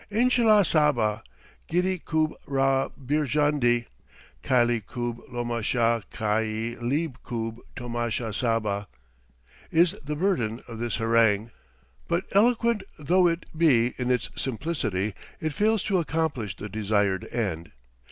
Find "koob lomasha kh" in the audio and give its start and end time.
4.83-6.21